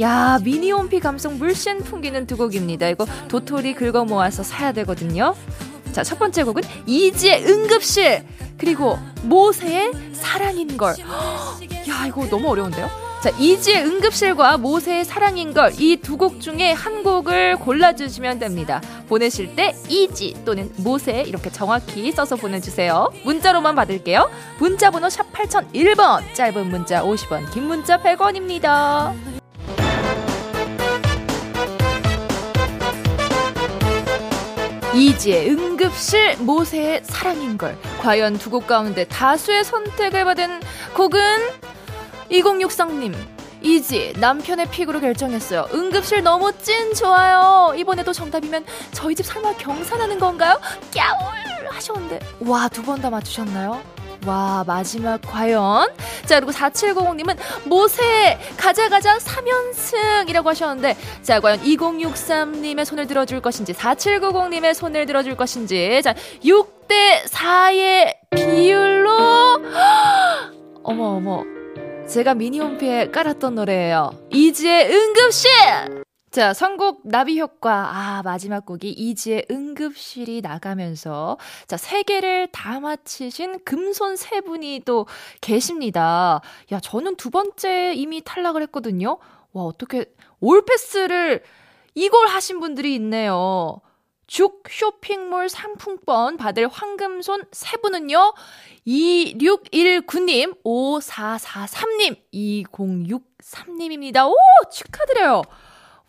야 0.00 0.38
미니홈피 0.42 1.00
감성 1.00 1.38
물씬 1.38 1.82
풍기는 1.82 2.26
두 2.26 2.36
곡입니다. 2.36 2.88
이거 2.88 3.06
도토리 3.28 3.74
긁어 3.74 4.04
모아서 4.04 4.42
사야 4.42 4.72
되거든요. 4.72 5.34
자 5.92 6.02
첫 6.02 6.18
번째 6.18 6.42
곡은 6.44 6.62
이지의 6.86 7.44
응급실 7.46 8.24
그리고 8.58 8.98
모세의 9.22 9.92
사랑인 10.12 10.76
걸. 10.76 10.94
야 11.88 12.06
이거 12.06 12.26
너무 12.28 12.48
어려운데요 12.50 13.07
자, 13.22 13.30
이지의 13.30 13.84
응급실과 13.84 14.58
모세의 14.58 15.04
사랑인 15.04 15.52
걸 15.52 15.72
이 15.78 15.96
두 16.00 16.16
곡 16.16 16.40
중에 16.40 16.70
한 16.72 17.02
곡을 17.02 17.56
골라주시면 17.56 18.38
됩니다. 18.38 18.80
보내실 19.08 19.56
때 19.56 19.74
이지 19.88 20.36
또는 20.44 20.70
모세 20.76 21.22
이렇게 21.22 21.50
정확히 21.50 22.12
써서 22.12 22.36
보내주세요. 22.36 23.10
문자로만 23.24 23.74
받을게요. 23.74 24.30
문자 24.60 24.90
번호 24.92 25.08
샵 25.08 25.32
8001번, 25.32 26.32
짧은 26.34 26.68
문자 26.70 27.02
50원, 27.02 27.50
긴 27.52 27.64
문자 27.64 28.00
100원입니다. 28.00 29.12
이지의 34.94 35.50
응급실, 35.50 36.36
모세의 36.38 37.02
사랑인 37.04 37.56
걸. 37.58 37.76
과연 38.00 38.38
두 38.38 38.48
곡 38.50 38.66
가운데 38.66 39.04
다수의 39.04 39.62
선택을 39.64 40.24
받은 40.24 40.60
곡은 40.94 41.20
2063님, 42.30 43.14
이지 43.62 44.14
남편의 44.18 44.70
픽으로 44.70 45.00
결정했어요. 45.00 45.66
응급실 45.72 46.22
너무 46.22 46.52
찐 46.58 46.94
좋아요. 46.94 47.74
이번에도 47.76 48.12
정답이면 48.12 48.64
저희 48.92 49.14
집 49.14 49.26
설마 49.26 49.54
경사나는 49.54 50.18
건가요? 50.18 50.60
깨울 50.92 51.68
하셨는데 51.70 52.20
와 52.40 52.68
두 52.68 52.82
번 52.82 53.00
다 53.00 53.10
맞추셨나요? 53.10 53.80
와 54.26 54.64
마지막 54.66 55.20
과연 55.22 55.88
자 56.26 56.40
그리고 56.40 56.50
4790님은 56.52 57.36
모세 57.66 58.36
가자 58.56 58.88
가자 58.88 59.16
3연승이라고 59.18 60.44
하셨는데 60.44 60.96
자 61.22 61.38
과연 61.40 61.60
2063님의 61.62 62.84
손을 62.84 63.06
들어줄 63.06 63.40
것인지 63.40 63.72
4790님의 63.74 64.74
손을 64.74 65.06
들어줄 65.06 65.36
것인지 65.36 66.00
자 66.02 66.14
6대 66.44 67.24
4의 67.30 68.16
비율로 68.30 69.62
어머 70.82 71.04
어머 71.16 71.44
제가 72.08 72.32
미니홈피에 72.34 73.10
깔았던 73.10 73.54
노래예요. 73.54 74.10
이지의 74.30 74.90
응급실! 74.90 75.50
자, 76.30 76.54
선곡 76.54 77.02
나비 77.04 77.38
효과. 77.38 77.90
아, 77.94 78.22
마지막 78.24 78.64
곡이 78.64 78.90
이지의 78.90 79.44
응급실이 79.50 80.40
나가면서 80.40 81.36
자, 81.66 81.76
세 81.76 82.02
개를 82.02 82.48
다 82.50 82.80
맞히신 82.80 83.62
금손 83.64 84.16
세 84.16 84.40
분이 84.40 84.82
또 84.86 85.06
계십니다. 85.42 86.40
야, 86.72 86.80
저는 86.80 87.16
두 87.16 87.28
번째 87.28 87.92
이미 87.94 88.22
탈락을 88.24 88.62
했거든요. 88.62 89.18
와, 89.52 89.64
어떻게 89.64 90.06
올 90.40 90.64
패스를 90.64 91.42
이걸 91.94 92.26
하신 92.28 92.58
분들이 92.60 92.94
있네요. 92.94 93.82
죽 94.28 94.62
쇼핑몰 94.70 95.48
상품권 95.48 96.36
받을 96.36 96.68
황금손 96.68 97.46
세 97.50 97.78
분은요. 97.78 98.34
2619님, 98.86 100.62
5443님, 100.62 102.16
2063님입니다. 102.32 104.28
오! 104.28 104.36
축하드려요. 104.70 105.42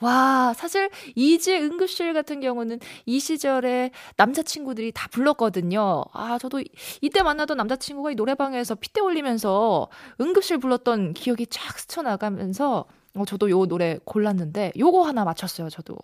와, 0.01 0.53
사실 0.55 0.89
이지 1.15 1.55
응급실 1.55 2.13
같은 2.13 2.39
경우는 2.41 2.79
이 3.05 3.19
시절에 3.19 3.91
남자친구들이 4.17 4.91
다 4.93 5.07
불렀거든요. 5.09 6.03
아, 6.13 6.37
저도 6.37 6.61
이때 7.01 7.21
만나던 7.21 7.57
남자친구가 7.57 8.11
이 8.11 8.15
노래방에서 8.15 8.75
핏대 8.75 9.01
올리면서 9.01 9.89
응급실 10.21 10.59
불렀던 10.59 11.13
기억이 11.13 11.47
쫙 11.47 11.79
스쳐나가면서 11.79 12.85
어, 13.15 13.25
저도 13.25 13.49
요 13.49 13.65
노래 13.65 13.97
골랐는데 14.05 14.73
요거 14.77 15.03
하나 15.03 15.25
맞췄어요, 15.25 15.69
저도. 15.69 15.97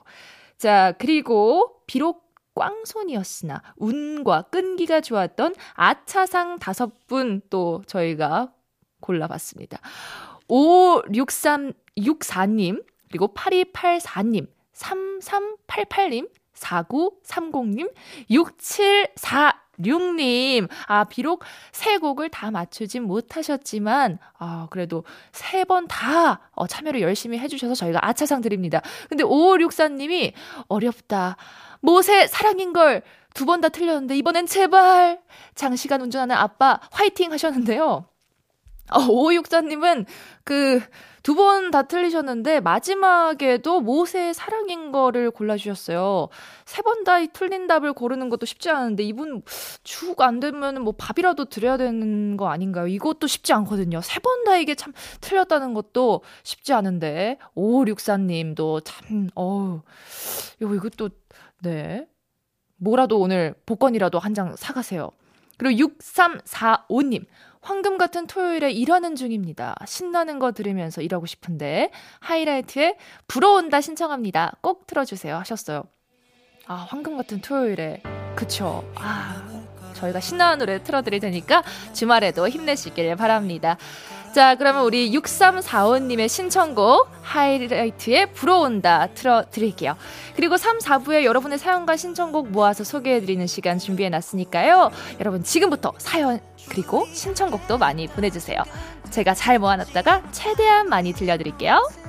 자, 0.57 0.93
그리고 0.97 1.81
비록 1.87 2.23
꽝손이었으나 2.55 3.61
운과 3.75 4.43
끈기가 4.43 5.01
좋았던 5.01 5.55
아차상 5.73 6.59
다섯 6.59 7.05
분 7.07 7.41
또 7.49 7.83
저희가 7.85 8.53
골라봤습니다. 9.01 9.79
56364님, 10.47 12.81
그리고 13.09 13.33
8284님, 13.33 14.47
3388님, 14.73 16.29
4930님, 16.57 17.91
6746님. 18.29 20.67
아, 20.87 21.03
비록 21.05 21.43
세 21.71 21.97
곡을 21.97 22.29
다 22.29 22.51
맞추진 22.51 23.03
못하셨지만, 23.03 24.19
아, 24.37 24.67
그래도 24.69 25.03
세 25.31 25.63
번다 25.65 26.49
어, 26.53 26.67
참여를 26.67 27.01
열심히 27.01 27.37
해주셔서 27.39 27.73
저희가 27.75 28.05
아차상 28.07 28.41
드립니다. 28.41 28.81
근데 29.09 29.23
5564님이 29.23 30.33
어렵다. 30.67 31.37
모세 31.81 32.27
사랑인 32.27 32.73
걸 32.73 33.01
두 33.35 33.43
번 33.45 33.59
다 33.59 33.67
틀렸는데, 33.67 34.15
이번엔 34.17 34.45
제발! 34.47 35.19
장시간 35.55 35.99
운전하는 36.01 36.37
아빠 36.37 36.79
화이팅 36.91 37.33
하셨는데요. 37.33 38.05
어, 38.91 38.99
5564님은 38.99 40.05
그, 40.43 40.79
두 41.23 41.33
번 41.35 41.71
다 41.71 41.81
틀리셨는데, 41.83 42.59
마지막에도 42.59 43.81
모세의 43.81 44.33
사랑인 44.35 44.91
거를 44.91 45.31
골라주셨어요. 45.31 46.27
세 46.65 46.83
번 46.83 47.03
다 47.03 47.25
틀린 47.33 47.65
답을 47.65 47.93
고르는 47.93 48.29
것도 48.29 48.45
쉽지 48.45 48.69
않은데, 48.69 49.01
이분 49.03 49.41
죽 49.83 50.21
안 50.21 50.39
되면 50.39 50.83
뭐 50.83 50.93
밥이라도 50.95 51.45
드려야 51.45 51.77
되는 51.77 52.37
거 52.37 52.49
아닌가요? 52.49 52.85
이것도 52.87 53.25
쉽지 53.27 53.53
않거든요. 53.53 54.01
세 54.01 54.19
번 54.21 54.43
다 54.45 54.57
이게 54.57 54.75
참 54.75 54.93
틀렸다는 55.21 55.73
것도 55.73 56.21
쉽지 56.43 56.73
않은데, 56.73 57.39
5564님도 57.55 58.81
참, 58.85 59.29
어우, 59.33 59.81
이거, 60.61 60.75
이것도, 60.75 61.09
네. 61.63 62.05
뭐라도 62.77 63.19
오늘 63.19 63.55
복권이라도 63.65 64.19
한 64.19 64.33
장 64.35 64.55
사가세요. 64.55 65.09
그리고 65.57 65.87
6345님. 65.87 67.25
황금 67.65 67.97
같은 67.97 68.27
토요일에 68.27 68.69
일하는 68.71 69.15
중입니다. 69.15 69.75
신나는 69.87 70.37
거 70.37 70.51
들으면서 70.51 71.01
일하고 71.01 71.25
싶은데 71.25 71.89
하이라이트에 72.19 72.95
불어온다 73.27 73.81
신청합니다. 73.81 74.57
꼭 74.61 74.85
틀어주세요 74.85 75.35
하셨어요. 75.37 75.83
아 76.67 76.75
황금 76.75 77.17
같은 77.17 77.41
토요일에 77.41 78.03
그쵸. 78.35 78.87
아 78.93 79.43
저희가 79.95 80.19
신나는 80.19 80.59
노래 80.59 80.83
틀어드릴 80.83 81.19
테니까 81.19 81.63
주말에도 81.91 82.47
힘내시길 82.47 83.15
바랍니다. 83.15 83.77
자, 84.35 84.55
그러면 84.55 84.83
우리 84.83 85.11
6345님의 85.11 86.27
신청곡 86.27 87.07
하이라이트에 87.21 88.25
불어온다 88.33 89.07
틀어드릴게요. 89.13 89.95
그리고 90.35 90.57
3, 90.57 90.79
4부에 90.79 91.23
여러분의 91.23 91.57
사연과 91.57 91.95
신청곡 91.95 92.51
모아서 92.51 92.83
소개해드리는 92.83 93.47
시간 93.47 93.79
준비해놨으니까요. 93.79 94.91
여러분 95.21 95.41
지금부터 95.41 95.93
사연 95.99 96.41
그리고 96.67 97.07
신청곡도 97.13 97.77
많이 97.77 98.07
보내주세요. 98.07 98.61
제가 99.09 99.35
잘 99.35 99.57
모아놨다가 99.57 100.23
최대한 100.33 100.89
많이 100.89 101.13
들려드릴게요. 101.13 102.04